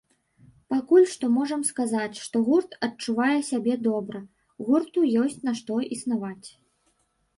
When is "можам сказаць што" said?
1.33-2.41